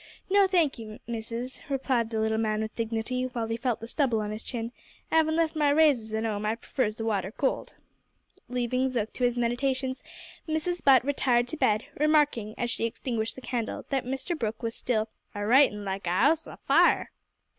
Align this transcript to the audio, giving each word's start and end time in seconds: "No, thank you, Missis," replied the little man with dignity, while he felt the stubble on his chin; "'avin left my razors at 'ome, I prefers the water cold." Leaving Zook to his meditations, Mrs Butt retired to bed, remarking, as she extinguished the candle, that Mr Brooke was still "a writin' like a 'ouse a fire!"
"No, 0.31 0.47
thank 0.47 0.79
you, 0.79 0.97
Missis," 1.05 1.61
replied 1.69 2.09
the 2.09 2.19
little 2.19 2.39
man 2.39 2.63
with 2.63 2.75
dignity, 2.75 3.25
while 3.25 3.45
he 3.45 3.55
felt 3.55 3.79
the 3.81 3.87
stubble 3.87 4.19
on 4.19 4.31
his 4.31 4.41
chin; 4.43 4.71
"'avin 5.11 5.35
left 5.35 5.55
my 5.55 5.69
razors 5.69 6.11
at 6.15 6.25
'ome, 6.25 6.43
I 6.43 6.55
prefers 6.55 6.95
the 6.95 7.05
water 7.05 7.31
cold." 7.31 7.75
Leaving 8.49 8.87
Zook 8.87 9.13
to 9.13 9.23
his 9.23 9.37
meditations, 9.37 10.01
Mrs 10.49 10.83
Butt 10.83 11.05
retired 11.05 11.47
to 11.49 11.55
bed, 11.57 11.85
remarking, 11.99 12.55
as 12.57 12.71
she 12.71 12.85
extinguished 12.85 13.35
the 13.35 13.41
candle, 13.41 13.85
that 13.89 14.03
Mr 14.03 14.35
Brooke 14.35 14.63
was 14.63 14.73
still 14.73 15.07
"a 15.35 15.45
writin' 15.45 15.85
like 15.85 16.07
a 16.07 16.09
'ouse 16.09 16.47
a 16.47 16.57
fire!" 16.57 17.11